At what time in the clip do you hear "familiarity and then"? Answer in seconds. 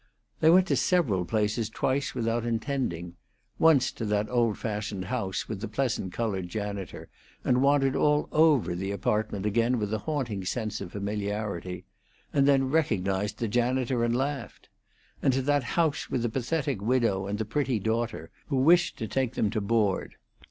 10.93-12.71